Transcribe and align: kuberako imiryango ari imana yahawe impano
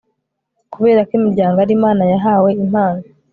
kuberako 0.71 1.11
imiryango 1.19 1.57
ari 1.63 1.71
imana 1.77 2.03
yahawe 2.11 2.49
impano 2.63 3.03